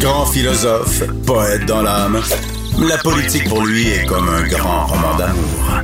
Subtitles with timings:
[0.00, 2.20] Grand philosophe, poète dans l'âme,
[2.78, 5.82] la politique pour lui est comme un grand roman d'amour.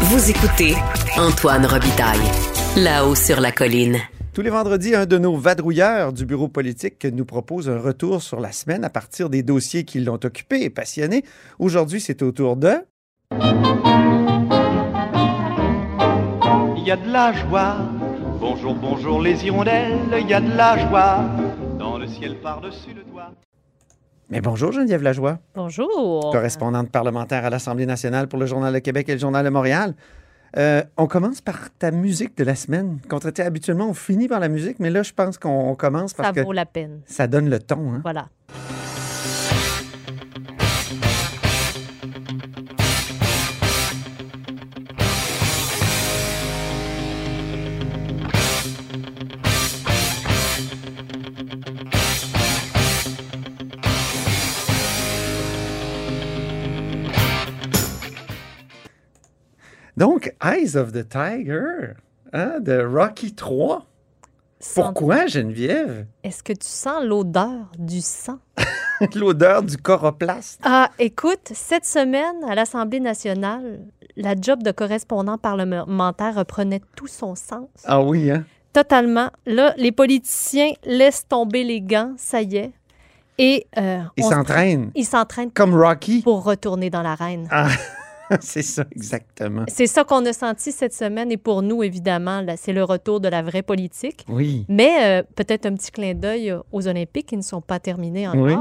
[0.00, 0.74] Vous écoutez
[1.16, 2.18] Antoine Robitaille,
[2.76, 3.98] là-haut sur la colline.
[4.32, 8.40] Tous les vendredis, un de nos vadrouilleurs du bureau politique nous propose un retour sur
[8.40, 11.22] la semaine à partir des dossiers qui l'ont occupé et passionné.
[11.58, 12.72] Aujourd'hui, c'est au tour de...
[16.76, 17.76] Il y a de la joie.
[18.42, 21.24] Bonjour, bonjour les hirondelles, il y a de la joie.
[21.78, 23.30] Dans le ciel par-dessus le toit.
[24.30, 26.30] Mais bonjour Geneviève Lajoie, Bonjour.
[26.32, 29.94] correspondante parlementaire à l'Assemblée nationale pour le Journal de Québec et le Journal de Montréal.
[30.56, 32.98] Euh, on commence par ta musique de la semaine.
[33.08, 36.34] Contrairement habituellement, on finit par la musique, mais là, je pense qu'on commence parce Ça
[36.34, 37.00] que vaut la peine.
[37.06, 37.92] ça donne le ton.
[37.94, 38.00] hein.
[38.02, 38.26] Voilà.
[59.96, 61.94] Donc, Eyes of the Tiger
[62.32, 63.84] hein, de Rocky 3.
[64.74, 66.06] Pourquoi, Geneviève?
[66.22, 68.38] Est-ce que tu sens l'odeur du sang?
[69.16, 70.60] L'odeur du coroplaste.
[70.62, 73.80] Ah, écoute, cette semaine, à l'Assemblée nationale,
[74.16, 77.68] la job de correspondant parlementaire reprenait tout son sens.
[77.84, 78.44] Ah oui, hein?
[78.72, 79.30] Totalement.
[79.44, 82.72] Là, les politiciens laissent tomber les gants, ça y est.
[83.38, 86.22] Et euh, Ils s'entraînent ils s'entraînent comme Rocky.
[86.22, 87.48] pour retourner dans l'arène.
[87.50, 87.68] Ah,
[88.40, 89.64] c'est ça, exactement.
[89.68, 91.30] C'est ça qu'on a senti cette semaine.
[91.30, 94.24] Et pour nous, évidemment, là, c'est le retour de la vraie politique.
[94.28, 94.64] Oui.
[94.68, 98.42] Mais euh, peut-être un petit clin d'œil aux Olympiques qui ne sont pas terminés encore.
[98.42, 98.54] Oui.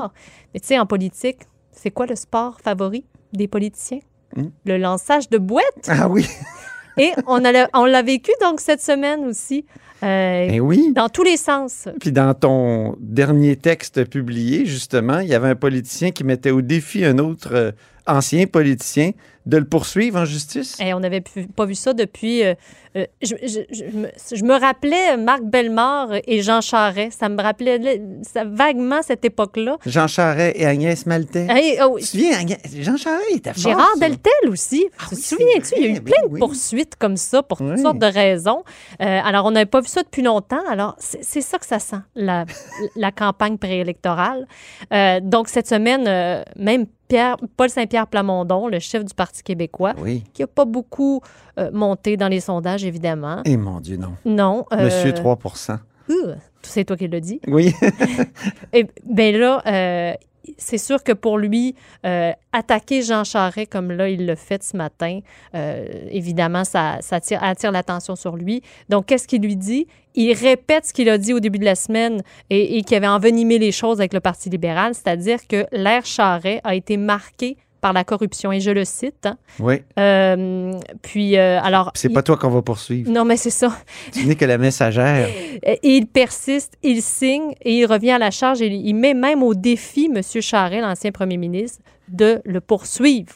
[0.54, 1.40] Mais tu sais, en politique,
[1.72, 4.00] c'est quoi le sport favori des politiciens?
[4.36, 4.50] Hmm?
[4.66, 5.88] Le lançage de boîtes.
[5.88, 6.26] Ah oui.
[6.98, 9.66] Et on a on l'a vécu donc cette semaine aussi,
[10.04, 10.92] euh, Eh oui.
[10.94, 11.88] dans tous les sens.
[12.00, 16.62] Puis dans ton dernier texte publié, justement, il y avait un politicien qui mettait au
[16.62, 17.72] défi un autre euh,
[18.12, 19.12] ancien politicien
[19.48, 20.78] de le poursuivre en justice?
[20.80, 21.24] Et on n'avait
[21.56, 22.44] pas vu ça depuis.
[22.44, 22.54] euh,
[22.96, 27.20] euh, je, je- je me, je me rappelais Marc Bellemare et Jean Charest.
[27.20, 29.78] Ça me rappelait ça, vaguement cette époque-là.
[29.86, 31.48] Jean Charest et Agnès Maltais.
[31.50, 33.64] Hey, oh, Tu te souviens, Agnès- Jean Charest il était fort.
[33.72, 34.08] Gérard ça.
[34.08, 34.86] Deltel aussi.
[35.00, 35.74] Ah te oui, c'est souviens-tu?
[35.78, 36.40] Il y a eu plein ben de oui.
[36.40, 38.64] poursuites comme ça pour toutes sortes de raisons.
[39.02, 40.62] Euh, alors, on n'avait pas vu ça depuis longtemps.
[40.70, 42.46] Alors, c'est ça que ça sent, la,
[42.96, 44.46] la campagne préélectorale.
[45.24, 50.24] Donc, cette semaine, même Pierre, Paul Saint-Pierre Plamondon, le chef du Parti québécois, Oui.
[50.34, 51.20] qui n'a pas beaucoup
[51.60, 53.42] euh, monté dans les sondages, évidemment.
[53.44, 54.14] Eh mon Dieu, non.
[54.24, 54.66] Non.
[54.72, 55.38] euh, Monsieur 3
[56.10, 56.14] ouh,
[56.62, 57.42] c'est toi qui le dis.
[57.48, 57.74] Oui.
[58.74, 60.14] Et bien là, euh,
[60.58, 61.76] c'est sûr que pour lui,
[62.06, 65.20] euh, attaquer Jean Charest comme là, il l'a fait ce matin,
[65.56, 68.62] euh, évidemment, ça, attire, l'attention sur lui.
[68.90, 69.88] Donc, qu'est-ce qu'il lui dit?
[70.16, 73.08] Il répète ce qu'il a dit au début de la semaine et, et qui avait
[73.08, 77.92] envenimé les choses avec le Parti libéral, c'est-à-dire que l'ère Charest a été marquée par
[77.94, 78.52] la corruption.
[78.52, 79.26] Et je le cite.
[79.26, 79.38] hein.
[79.60, 79.82] oui.
[80.00, 81.92] Euh, puis, euh, alors...
[81.96, 83.12] C'est il- pas toi qu'on va poursuivre.
[83.12, 83.76] Non, mais c'est ça.
[84.14, 85.28] Tu n'es que la messagère.
[85.64, 89.44] Et il persiste, il signe et il revient à la charge et il met même
[89.44, 90.22] au défi M.
[90.42, 93.34] Charest, l'ancien premier ministre, de le poursuivre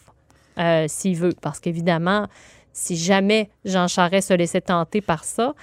[0.58, 1.34] euh, s'il veut.
[1.42, 2.28] Parce qu'évidemment,
[2.74, 5.54] si jamais Jean Charest se laissait tenter par ça,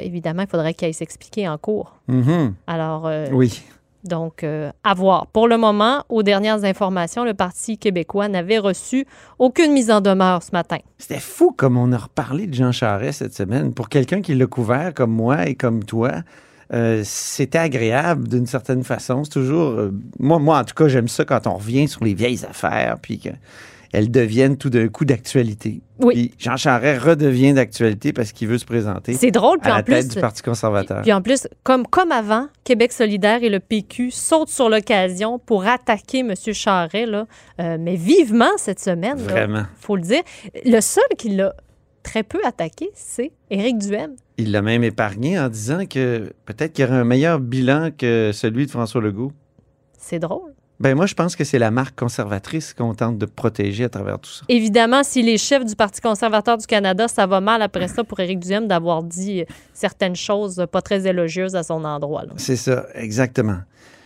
[0.00, 1.94] évidemment, il faudrait qu'il aille s'expliquer en cours.
[2.08, 2.54] Mhm.
[2.66, 3.62] Alors, Oui.
[4.04, 5.26] Donc, euh, à voir.
[5.28, 9.06] Pour le moment, aux dernières informations, le Parti québécois n'avait reçu
[9.38, 10.78] aucune mise en demeure ce matin.
[10.98, 13.72] C'était fou comme on a reparlé de Jean Charest cette semaine.
[13.74, 16.12] Pour quelqu'un qui l'a couvert comme moi et comme toi,
[16.72, 19.24] euh, c'était agréable d'une certaine façon.
[19.24, 19.70] C'est toujours.
[19.70, 22.96] euh, moi, moi, en tout cas, j'aime ça quand on revient sur les vieilles affaires
[23.00, 23.20] puis
[23.92, 25.82] qu'elles deviennent tout d'un coup d'actualité.
[26.00, 26.14] Oui.
[26.14, 29.76] Puis Jean Charest redevient d'actualité parce qu'il veut se présenter C'est drôle, puis à en
[29.76, 29.94] la plus...
[29.94, 31.02] tête du Parti conservateur.
[31.02, 35.66] Puis en plus, comme, comme avant, Québec solidaire et le PQ sautent sur l'occasion pour
[35.66, 36.34] attaquer M.
[36.34, 37.26] Charret, là,
[37.60, 39.16] euh, mais vivement cette semaine.
[39.18, 39.64] Il Vraiment.
[39.78, 40.22] faut le dire.
[40.64, 41.54] Le seul qui l'a
[42.02, 44.16] très peu attaqué, c'est Éric Duhem.
[44.38, 48.30] Il l'a même épargné en disant que peut-être qu'il y aurait un meilleur bilan que
[48.32, 49.32] celui de François Legault.
[49.98, 50.52] C'est drôle.
[50.82, 54.18] Ben moi, je pense que c'est la marque conservatrice qu'on tente de protéger à travers
[54.18, 54.44] tout ça.
[54.48, 58.18] Évidemment, si les chefs du Parti conservateur du Canada, ça va mal après ça pour
[58.18, 62.24] Éric Duhem d'avoir dit certaines choses pas très élogieuses à son endroit.
[62.36, 63.58] C'est ça, exactement.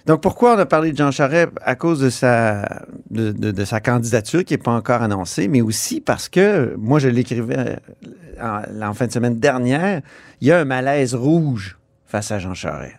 [0.05, 1.49] Donc, pourquoi on a parlé de Jean Charest?
[1.63, 2.63] À cause de sa,
[3.11, 6.99] de, de- de sa candidature qui n'est pas encore annoncée, mais aussi parce que, moi,
[6.99, 10.03] je l'écrivais euh, en, en fin de semaine dernière,
[10.43, 12.97] il y a un malaise rouge face à Jean Charest.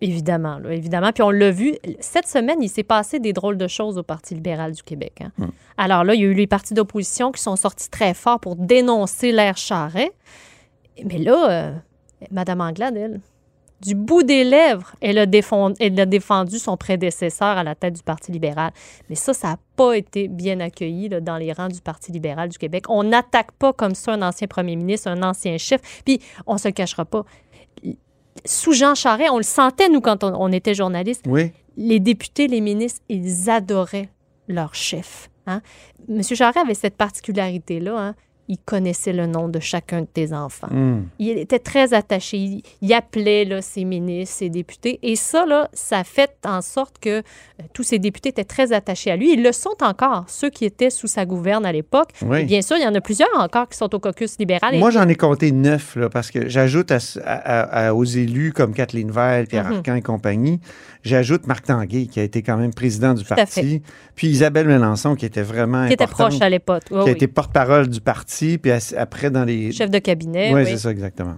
[0.00, 1.10] Évidemment, là, évidemment.
[1.12, 4.34] Puis on l'a vu, cette semaine, il s'est passé des drôles de choses au Parti
[4.34, 5.22] libéral du Québec.
[5.22, 5.32] hein.
[5.38, 5.50] Hmm.
[5.78, 8.56] Alors là, il y a eu les partis d'opposition qui sont sortis très fort pour
[8.56, 10.12] dénoncer l'ère Charret.
[11.04, 11.72] Mais là, euh,
[12.30, 13.20] Mme Anglade, elle,
[13.80, 17.94] du bout des lèvres, elle a, défendu, elle a défendu son prédécesseur à la tête
[17.94, 18.72] du Parti libéral.
[19.08, 22.48] Mais ça, ça n'a pas été bien accueilli là, dans les rangs du Parti libéral
[22.48, 22.86] du Québec.
[22.88, 26.02] On n'attaque pas comme ça un ancien premier ministre, un ancien chef.
[26.04, 27.24] Puis, on ne se le cachera pas.
[28.44, 31.52] Sous Jean Charest, on le sentait, nous, quand on, on était journalistes, Oui.
[31.76, 34.08] les députés, les ministres, ils adoraient
[34.48, 35.30] leur chef.
[35.46, 35.62] Hein?
[36.08, 37.98] Monsieur Charest avait cette particularité-là.
[37.98, 38.14] Hein?
[38.48, 40.68] Il connaissait le nom de chacun de tes enfants.
[40.70, 41.02] Hmm.
[41.18, 42.36] Il était très attaché.
[42.36, 44.98] Il, il appelait là, ses ministres, ses députés.
[45.02, 47.22] Et ça, là, ça a fait en sorte que euh,
[47.72, 49.32] tous ces députés étaient très attachés à lui.
[49.32, 52.10] Ils le sont encore, ceux qui étaient sous sa gouverne à l'époque.
[52.22, 52.44] Oui.
[52.44, 54.74] Bien sûr, il y en a plusieurs encore qui sont au caucus libéral.
[54.74, 58.52] Et- Moi, j'en ai compté neuf, là, parce que j'ajoute à, à- à- aux élus
[58.52, 59.76] comme Kathleen Veil, Pierre Mhm.
[59.78, 60.60] Arcan et compagnie,
[61.02, 63.82] j'ajoute Marc Tanguay, qui a été quand même président du parti,
[64.14, 66.84] puis Isabelle Mélenchon, qui était vraiment qui était proche à l'époque.
[66.90, 67.10] Oui, qui a oui.
[67.10, 69.72] été porte-parole du parti, puis as- après dans les...
[69.72, 70.52] Chef de cabinet.
[70.52, 70.66] Oui, oui.
[70.70, 71.36] c'est ça, exactement.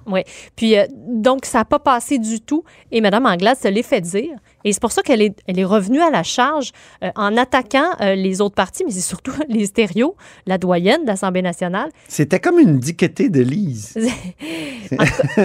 [0.56, 2.65] Puis, euh, donc, ça n'a pas passé du tout.
[2.91, 4.31] Et Mme Anglade se l'est fait dire.
[4.64, 6.72] Et c'est pour ça qu'elle est, elle est revenue à la charge
[7.05, 10.16] euh, en attaquant euh, les autres partis, mais c'est surtout les stéréos,
[10.46, 11.90] la doyenne de l'Assemblée nationale.
[12.08, 13.94] C'était comme une diquetée de Lise.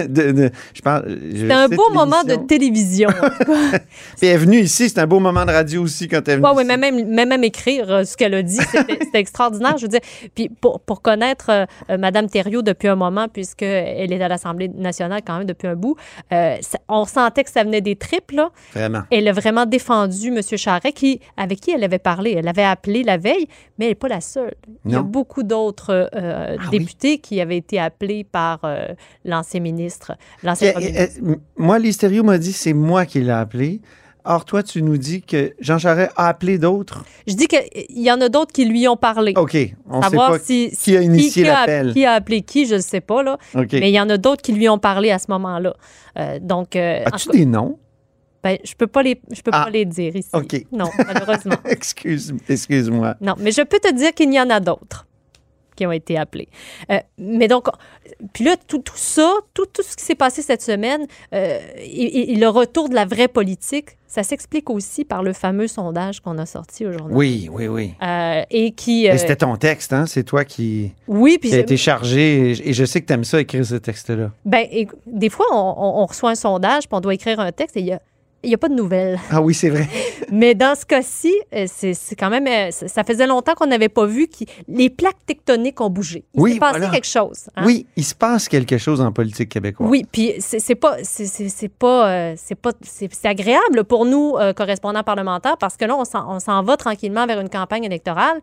[0.08, 3.08] De- de- je parle, C'était un beau moment de télévision.
[4.18, 6.36] Puis elle est venue ici, c'est un beau moment de radio aussi quand elle est
[6.38, 6.48] venue.
[6.56, 9.76] Oui, mais même, même, même écrire euh, ce qu'elle a dit, c'était c'était extraordinaire.
[9.76, 10.00] Je veux dire,
[10.34, 15.38] puis pour, pour connaître Mme Thériault depuis un moment, puisqu'elle est à l'Assemblée nationale quand
[15.38, 15.96] même depuis un bout,
[16.30, 16.58] ça-
[16.88, 18.50] on sentait que ça venait des tripes, là.
[18.74, 19.02] Vraiment.
[19.10, 20.40] Elle a vraiment défendu M.
[20.56, 22.34] Charret, qui, avec qui elle avait parlé.
[22.38, 23.46] Elle avait appelé la veille,
[23.78, 24.54] mais elle n'est pas la seule.
[24.84, 26.78] Il y a beaucoup d'autres euh, Ah oui.
[26.78, 28.88] députés qui avaient été appelés par euh,
[29.24, 30.12] l'ancien ministre,
[30.42, 31.22] l'ancien Eh, eh, eh,
[31.56, 33.80] moi, l'hystério m'a dit c'est moi qui l'ai appelé.
[34.26, 37.04] Or, toi, tu nous dis que Jean Charest a appelé d'autres.
[37.26, 37.60] Je dis qu'il
[37.90, 39.34] y en a d'autres qui lui ont parlé.
[39.36, 39.54] OK.
[39.86, 41.92] On sait Savoir pas si, qui a initié l'appel.
[41.92, 43.36] Qui a appelé qui, je ne sais pas, là.
[43.54, 43.72] OK.
[43.74, 45.74] Mais il y en a d'autres qui lui ont parlé à ce moment-là.
[46.18, 47.78] Euh, donc, euh, As-tu des noms?
[48.44, 49.64] Ben, je ne peux, pas les, je peux Ah.
[49.64, 50.28] pas les dire ici.
[50.70, 51.56] Non, malheureusement.
[51.64, 53.16] Excuse, excuse-moi.
[53.20, 55.06] Non, mais je peux te dire qu'il y en a d'autres
[55.76, 56.48] qui ont été appelés.
[56.92, 57.66] Euh, mais donc,
[58.32, 61.04] puis là, tout, tout ça, tout, tout ce qui s'est passé cette semaine,
[61.34, 65.66] euh, et, et le retour de la vraie politique, ça s'explique aussi par le fameux
[65.66, 67.16] sondage qu'on a sorti aujourd'hui.
[67.16, 67.94] Oui, oui, oui.
[68.00, 69.08] Euh, et qui...
[69.18, 70.06] C'était ton texte, hein?
[70.06, 72.50] C'est toi qui, oui, puis qui a été chargé.
[72.68, 74.30] Et je sais que tu aimes ça, écrire ce texte-là.
[74.44, 77.50] ben, et- des fois, on, on- on reçoit un sondage, puis on doit écrire un
[77.50, 78.00] texte, et il y a...
[78.44, 79.18] Il n'y a pas de nouvelles.
[79.30, 79.88] Ah oui, c'est vrai.
[80.30, 82.46] Mais dans ce cas-ci, euh, c'est quand même.
[82.46, 86.24] euh, Ça faisait longtemps qu'on n'avait pas vu que les plaques tectoniques ont bougé.
[86.34, 86.92] Il Oui, s'est passé voilà.
[86.94, 87.48] quelque chose.
[87.56, 87.62] hein.
[87.66, 89.88] Oui, il se passe quelque chose en politique québécoise.
[89.90, 94.52] Oui, puis c'est pas c'est pas euh, c'est pas c'est c'est agréable pour nous euh,
[94.52, 96.04] correspondants parlementaires parce que là on
[96.40, 98.40] s'en va tranquillement vers une campagne électorale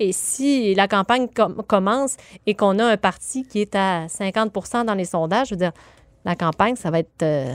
[0.00, 2.16] et si la campagne com- commence
[2.46, 5.72] et qu'on a un parti qui est à 50% dans les sondages, je veux dire
[6.24, 7.52] la campagne ça va être euh,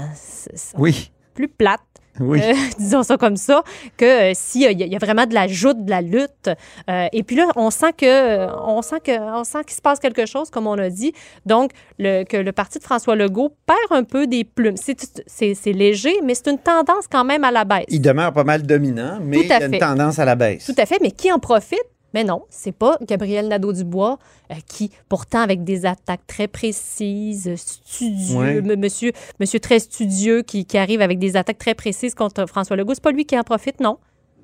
[0.77, 1.79] Oui, plus plate
[2.19, 2.41] oui.
[2.43, 3.63] euh, disons ça comme ça,
[3.97, 6.49] que euh, s'il y, a- il y a vraiment de la joute, de la lutte.
[6.89, 9.81] euh, et puis là, on sent que euh, on sent que on sent qu'il se
[9.81, 11.13] passe quelque chose, comme on a dit.
[11.45, 14.75] Donc, le, que le parti de François Legault perd un peu des plumes.
[14.77, 17.85] C'est- léger, mais c'est une tendance quand même à la baisse.
[17.89, 20.65] Il demeure pas mal dominant, mais il y a une tendance à la baisse.
[20.65, 21.79] Tout à fait, mais qui en profite?
[22.13, 24.17] Mais non, c'est pas Gabriel Nadeau-Dubois
[24.51, 28.57] euh, qui, pourtant, avec des attaques très précises, studieux, Ouais.
[28.57, 32.75] m- monsieur, monsieur très studieux qui, qui arrive avec des attaques très précises contre François
[32.75, 33.97] Legault, c'est pas lui qui en profite, non.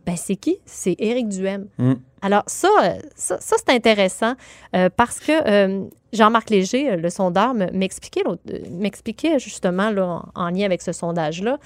[0.05, 0.59] Ben, c'est qui?
[0.65, 1.67] C'est Éric Duhem.
[1.79, 1.93] Mm.
[2.21, 4.33] Alors, ça, euh, ça, ça, c'est intéressant
[4.75, 10.43] euh, parce que euh, Jean-Marc Léger, euh, le sondeur, me- m'expliquait euh, justement là, en,
[10.43, 11.57] en lien avec ce sondage-là.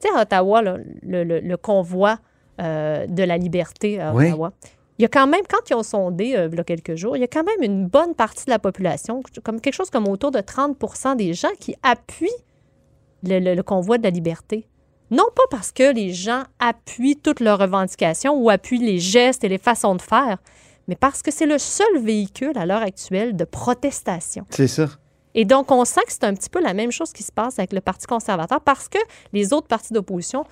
[0.00, 2.18] Tu sais, à Ottawa, là, le, le- le convoi
[2.60, 4.26] euh, de la liberté à Oui.
[4.98, 7.16] Il y a quand même, quand ils ont sondé euh, il y a quelques jours,
[7.16, 10.08] il y a quand même une bonne partie de la population, comme quelque chose comme
[10.08, 12.28] autour de 30% des gens qui appuient
[13.22, 14.66] le, le- le convoi de la liberté.
[15.10, 19.48] Non pas parce que les gens appuient toutes leurs revendications ou appuient les gestes et
[19.48, 20.38] les façons de faire,
[20.88, 24.44] mais parce que c'est le seul véhicule à l'heure actuelle de protestation.
[24.50, 24.88] C'est ça.
[25.34, 27.58] Et donc, on sent que c'est un petit peu la même chose qui se passe
[27.58, 28.98] avec le Parti conservateur parce que
[29.32, 30.44] les autres partis d'opposition,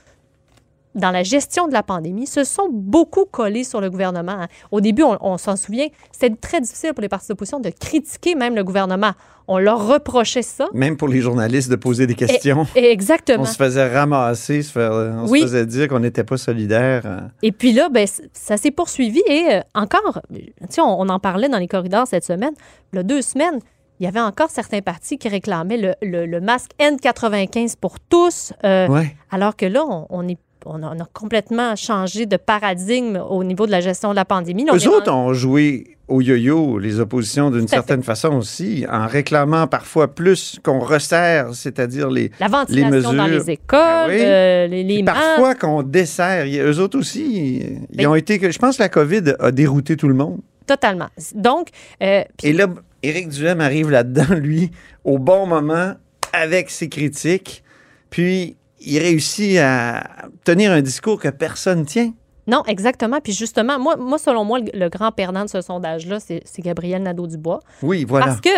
[0.97, 4.33] dans la gestion de la pandémie, se sont beaucoup collés sur le gouvernement.
[4.33, 4.49] hein.
[4.73, 8.35] Au début, on, on s'en souvient, c'était très difficile pour les partis d'opposition de critiquer
[8.35, 9.13] même le gouvernement.
[9.49, 10.67] On leur reprochait ça.
[10.75, 12.67] Même pour les journalistes de poser des questions.
[12.75, 13.43] Et exactement.
[13.45, 15.41] On se faisait ramasser, se faire- on Oui.
[15.43, 17.03] se faisait dire qu'on n'était pas solidaire.
[17.05, 17.21] euh.
[17.43, 21.21] Et puis là, ben, ça s'est poursuivi et euh, encore, tu sais, on, on en
[21.21, 22.55] parlait dans les corridors cette semaine,
[22.97, 23.61] a deux semaines,
[24.01, 28.53] il y avait encore certains partis qui réclamaient le, le- le masque N95 pour tous,
[28.65, 29.15] euh, Ouais.
[29.31, 33.43] alors que là, on, on est on, a, on a complètement changé de paradigme au
[33.45, 34.67] niveau de la gestion de la pandémie.
[34.73, 39.67] Eux est autres ont joué au yo-yo, les oppositions, d'une certaine façon aussi, en réclamant
[39.67, 42.31] parfois plus qu'on resserre, c'est-à-dire les.
[42.39, 43.45] La ventilation dans mesures.
[43.45, 44.15] les écoles, Ah oui.
[44.21, 46.47] euh, les, les parfois qu'on dessert.
[46.47, 47.57] Y- Eux autres aussi,
[47.91, 48.39] ils Ben- ont été.
[48.53, 50.39] Je pense que la COVID a dérouté tout le monde.
[50.67, 51.09] Totalement.
[51.35, 51.69] Donc,
[52.03, 52.67] euh, Et là,
[53.03, 54.71] Éric Duhem arrive là-dedans, lui,
[55.05, 55.95] au bon moment,
[56.33, 57.65] avec ses critiques.
[58.11, 58.57] Puis,
[58.87, 62.13] il réussit à tenir un discours que personne tient.
[62.49, 63.21] non, exactement.
[63.21, 67.03] Puis justement, moi, moi selon moi, le, le grand perdant de ce sondage-là, c'est Gabriel
[67.03, 67.61] Nadeau-Dubois.
[67.83, 68.27] Oui, voilà.
[68.27, 68.49] Parce que,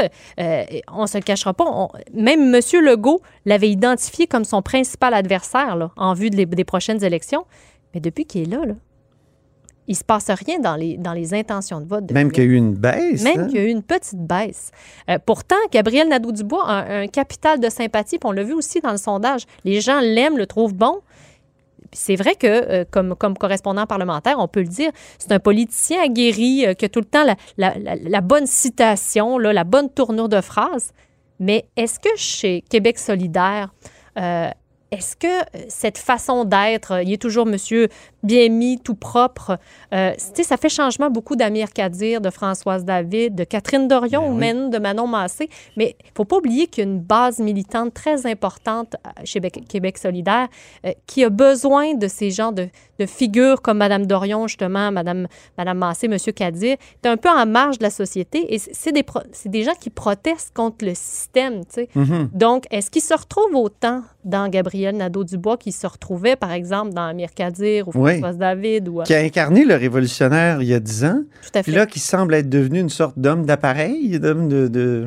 [0.41, 2.61] euh, on se le cachera pas, on- même M.
[2.85, 7.47] Legault l'avait identifié comme son principal adversaire là, en vue de les- des prochaines élections.
[7.95, 8.75] Mais depuis qu'il est là, là
[9.89, 12.07] il se passe rien dans les, dans les intentions de vote.
[12.07, 13.25] de Même qu'il y a eu une baisse.
[13.25, 13.47] Même hein?
[13.49, 14.71] qu'il y a eu une petite baisse.
[15.11, 18.81] Euh, pourtant, Gabriel Nadeau-Dubois a un, un capital de sympathie, puis on l'a vu aussi
[18.81, 19.43] dans le sondage.
[19.65, 21.01] Les gens l'aiment, le trouvent bon.
[21.93, 26.03] C'est vrai que, euh, comme, comme correspondant parlementaire, on peut le dire, c'est un politicien
[26.03, 29.65] aguerri euh, qui a tout le temps la, la- la- la bonne citation, là, la
[29.65, 30.93] bonne tournure de phrase.
[31.41, 33.73] Mais est-ce que chez Québec solidaire,
[34.91, 37.89] est-ce que euh, cette façon d'être, euh, il est toujours monsieur
[38.23, 39.59] bien mis, tout propre,
[39.93, 44.33] euh, ça fait changement beaucoup d'Amir Kadir, de Françoise David, de Catherine Dorion Ben ou
[44.33, 44.39] oui.
[44.39, 45.49] même de Manon Massé.
[45.77, 49.41] Mais il faut pas oublier qu'il y a une base militante très importante euh, chez
[49.41, 50.49] Bec- Québec solidaire
[50.85, 52.69] euh, qui a besoin de ces genres de,
[52.99, 55.27] de figures comme Madame Dorion, justement, Madame,
[55.57, 56.77] Madame Massé, Monsieur Kadir.
[57.03, 59.05] C'est un peu en marge de la société et c'est- des,
[59.47, 61.89] des gens qui protestent contre le système, tu sais.
[61.95, 62.31] Mhm.
[62.33, 67.03] Donc, est-ce qu'ils se retrouvent autant dans Gabriel Nadeau-Dubois qu'ils se retrouvaient, par exemple, dans
[67.07, 68.13] Amir Kadir ou Oui.
[68.19, 69.01] Françoise David ou...
[69.01, 71.23] euh, Qui a incarné le révolutionnaire il y a dix ans.
[71.43, 71.79] Tout à Puis fait.
[71.79, 75.07] là, qui semble être devenu une sorte d'homme d'appareil, d'homme de, de-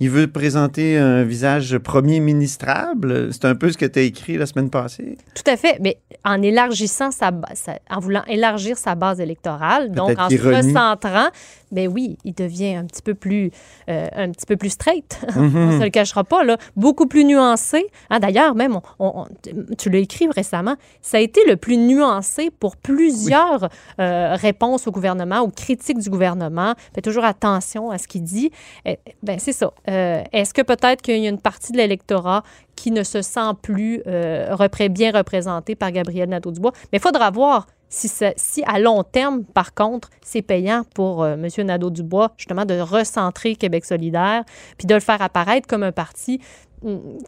[0.00, 3.32] Il veut présenter un visage premier ministrable.
[3.32, 5.18] C'est un peu ce que tu as écrit la semaine passée.
[5.34, 5.78] Tout à fait.
[5.80, 10.34] Mais en élargissant sa, sa- en voulant élargir sa base électorale, donc en se
[10.68, 11.28] recentrant,
[11.72, 13.50] ben oui, il devient un petit peu plus,
[13.90, 15.20] euh, un petit peu plus straight.
[15.36, 17.86] On se le cachera pas là, beaucoup plus nuancé.
[18.10, 21.76] Hein, D'ailleurs, même, on- on- on- tu l'as écrit récemment, ça a été le plus
[21.76, 23.68] nuancé pour plusieurs
[24.00, 26.74] euh, réponses au gouvernement ou critiques du gouvernement.
[26.94, 28.50] Fait toujours attention à ce qu'il dit.
[28.86, 29.72] Eh, ben c'est ça.
[29.88, 32.42] Euh, Est-ce que peut-être qu'il y a une partie de l'électorat
[32.76, 34.54] qui ne se sent plus euh,
[34.90, 36.72] bien représenté par Gabriel Nadeau-Dubois?
[36.92, 41.66] Mais il faudra voir si, à long terme, par contre, c'est payant pour euh, M.
[41.66, 44.44] Nadeau-Dubois, justement, de recentrer Québec solidaire,
[44.76, 46.40] puis de le faire apparaître comme un parti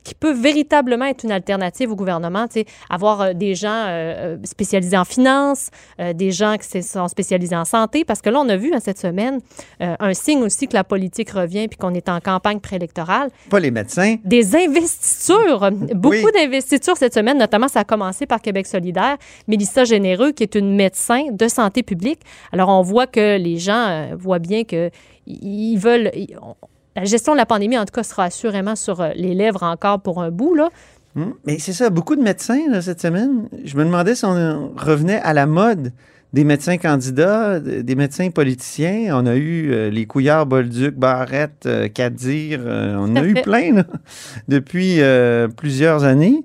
[0.04, 4.36] qui peut véritablement être une alternative au gouvernement, tu sais, avoir euh, des gens euh,
[4.36, 8.40] euh, spécialisés en finance, euh, des gens qui sont spécialisés en santé, parce que là,
[8.40, 9.40] on a vu hein, cette semaine
[9.82, 13.30] euh, un signe aussi que la politique revient puis qu'on est en campagne préélectorale.
[13.48, 14.16] Pas les médecins.
[14.24, 16.32] Des investitures, beaucoup Oui.
[16.34, 19.16] d'investitures cette semaine, notamment ça a commencé par Québec solidaire.
[19.48, 22.20] Mélissa Généreux, qui est une médecin de santé publique.
[22.52, 24.90] Alors, on voit que les gens voient bien que
[25.26, 26.10] ils veulent...
[26.14, 26.54] ils- on-
[27.00, 30.00] la gestion de la pandémie, en tout cas, sera assurément sur euh, les lèvres encore
[30.00, 30.68] pour un bout, là.
[31.14, 31.32] Hmm.
[31.44, 33.48] Mais c'est ça, beaucoup de médecins là, cette semaine.
[33.64, 35.92] Je me demandais si on revenait à la mode
[36.32, 39.16] des médecins candidats, des médecins politiciens.
[39.18, 42.60] On a eu euh, les Couillard, Bolduc, Barrette, euh, Kadir.
[42.64, 43.84] euh, on a eu plein là,
[44.48, 46.44] depuis euh, plusieurs années.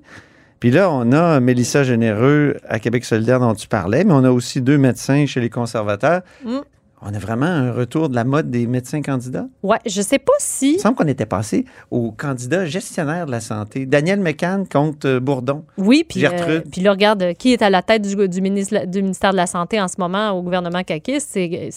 [0.58, 4.30] Puis là, on a Mélissa Généreux à Québec solidaire dont tu parlais, mais on a
[4.30, 6.22] aussi deux médecins chez les conservateurs.
[6.44, 6.58] Mm.
[7.08, 9.46] On a vraiment un retour de la mode des médecins candidats?
[9.62, 10.72] Ouais, je sais pas si...
[10.72, 13.86] Il me semble qu'on était passé au candidat gestionnaire de la santé.
[13.86, 15.62] Daniel McCann contre euh, Bourdon.
[15.78, 16.64] Oui, puis, Gertrude.
[16.66, 19.30] euh, puis là, regarde, euh, qui est à la tête du, du, ministre, du ministère
[19.30, 21.30] de la Santé en ce moment au gouvernement caquiste?
[21.30, 21.70] C'est,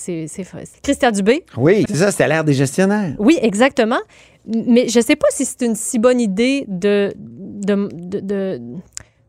[0.82, 1.46] Christian Dubé.
[1.58, 3.14] Oui, c'est ça, c'était l'ère des gestionnaires.
[3.20, 4.00] Oui, exactement.
[4.48, 8.62] Mais je ne sais pas si c'est une si bonne idée de, de, de, de-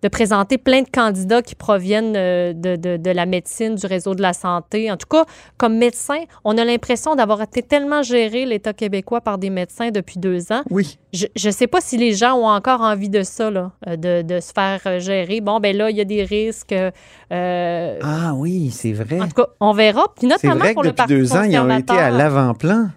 [0.02, 4.14] de présenter plein de candidats qui proviennent euh, de, de- de la médecine, du réseau
[4.14, 4.90] de la santé.
[4.90, 5.24] En tout cas,
[5.58, 10.18] comme médecin, on a l'impression d'avoir été tellement géré, l'État québécois, par des médecins depuis
[10.18, 10.62] deux ans.
[10.70, 10.98] Oui.
[11.12, 14.22] Je ne sais pas si les gens ont encore envie de ça, là, euh, de,
[14.22, 15.40] de se faire euh, gérer.
[15.40, 16.72] Bon, ben là, il y a des risques.
[17.32, 19.20] euh, Ah oui, c'est vrai.
[19.20, 20.04] en tout cas, on verra.
[20.16, 22.88] Puis notamment vrai pour que le depuis Parti deux ans, ils ont été à l'avant-plan.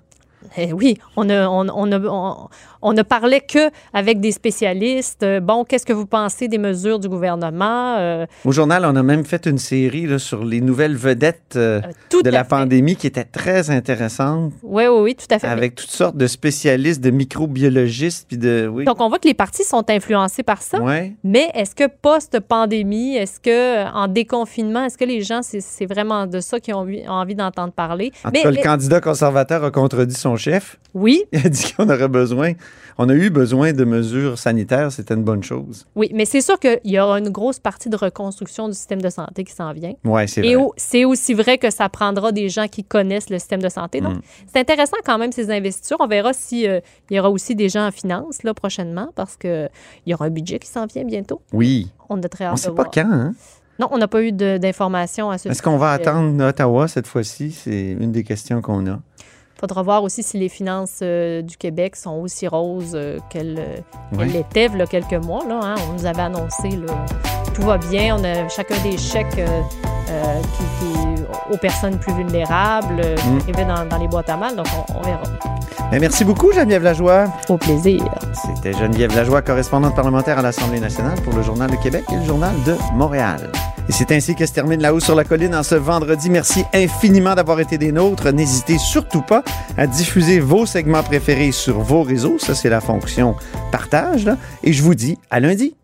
[0.57, 2.47] Eh oui, on, a, on, on, on,
[2.81, 5.23] on ne parlait que avec des spécialistes.
[5.23, 7.95] Euh, Bon, qu'est-ce que vous pensez des mesures du gouvernement?
[7.97, 11.81] Euh, Au journal, on a même fait une série là, sur les nouvelles vedettes euh,
[12.09, 12.49] tout de la fait.
[12.49, 15.47] pandémie qui était très intéressante, Oui, oui, oui, tout à fait.
[15.47, 18.69] avec toutes sortes de spécialistes, de microbiologistes, puis de...
[18.71, 18.85] Oui.
[18.85, 20.79] Donc, on voit que les partis sont influencés par ça.
[20.81, 21.13] Ouais.
[21.23, 26.39] Mais est-ce que post-pandémie, est-ce que en déconfinement, est-ce que les gens, c'est vraiment de
[26.39, 28.11] ça qu'ils ont envie, d'entendre parler?
[28.23, 30.77] En tout mais, cas, le candidat conservateur a contredit son chef.
[30.93, 32.51] Oui, Il a dit qu'on aurait besoin,
[32.99, 34.91] on a eu besoin de mesures sanitaires.
[34.91, 35.87] C'était une bonne chose.
[35.95, 39.09] oui, mais c'est sûr qu'il y aura une grosse partie de reconstruction du système de
[39.09, 39.93] santé qui s'en vient.
[40.05, 40.63] Ouais, c'est Et vrai.
[40.63, 44.01] au- c'est aussi vrai que ça prendra des gens qui connaissent le système de santé.
[44.01, 44.21] Donc, Mm.
[44.53, 45.97] c'est intéressant quand même ces investitures.
[45.99, 49.35] On verra si euh, il y aura aussi des gens en finance là prochainement parce
[49.37, 49.67] que
[50.05, 51.41] il y aura un budget qui s'en vient bientôt.
[51.53, 51.89] Oui.
[52.09, 52.91] On a très hâte On de sait pas voir.
[52.93, 53.33] quand, hein?
[53.79, 56.07] Non, on n'a pas eu d'informations à ce Est-ce qu'on va sujet.
[56.09, 57.51] attendre Ottawa cette fois-ci?
[57.51, 58.99] C'est une des questions qu'on a.
[59.63, 64.25] faudra voir aussi si les finances euh, du Québec sont aussi roses euh, qu'elles euh,
[64.25, 65.45] l'étaient il y a quelques mois.
[65.47, 65.75] Là, hein.
[65.89, 66.93] On nous avait annoncé là,
[67.53, 69.61] tout va bien, on a chacun des chèques euh,
[70.41, 73.01] qui, qui- aux personnes plus vulnérables
[73.45, 73.67] qui Mm.
[73.67, 74.55] dans, dans les boîtes à mal.
[74.57, 75.23] Donc, on, on verra.
[75.91, 77.25] Mais merci beaucoup, Geneviève Lajoie.
[77.47, 78.03] Au plaisir.
[78.33, 82.23] C'était Geneviève Lajoie, correspondante parlementaire à l'Assemblée nationale pour le Journal de Québec et le
[82.25, 83.49] Journal de Montréal.
[83.89, 86.29] Et c'est ainsi que se termine La Haut sur la Colline en ce vendredi.
[86.29, 88.31] Merci infiniment d'avoir été des nôtres.
[88.31, 89.43] N'hésitez surtout pas
[89.77, 92.37] à diffuser vos segments préférés sur vos réseaux.
[92.39, 93.35] Ça, c'est la fonction
[93.71, 94.25] partage.
[94.25, 94.37] là.
[94.63, 95.75] Et je vous dis à lundi.